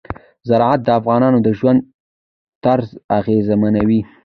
[0.49, 1.79] زراعت د افغانانو د ژوند
[2.63, 4.01] طرز اغېزمنوي.